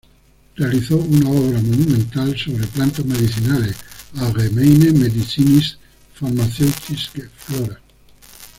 Realizó 0.55 0.97
una 0.97 1.29
obra 1.29 1.61
monumental 1.61 2.35
sobre 2.35 2.65
plantas 2.65 3.05
medicinales: 3.05 3.75
Allgemeine 4.15 4.93
medizinisch-pharmazeutische 4.93 7.29
Flora... 7.37 7.79